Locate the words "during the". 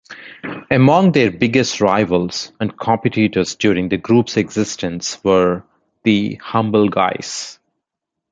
3.53-3.97